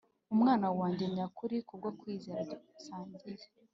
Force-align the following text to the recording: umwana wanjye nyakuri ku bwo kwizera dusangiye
umwana 0.33 0.67
wanjye 0.77 1.05
nyakuri 1.15 1.55
ku 1.67 1.73
bwo 1.79 1.91
kwizera 1.99 2.41
dusangiye 2.69 3.45